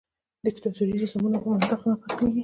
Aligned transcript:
دیکتاتوري 0.45 0.93
نظامونه 1.01 1.37
په 1.43 1.47
منطق 1.53 1.79
نه 1.87 1.93
بدلیږي. 2.01 2.39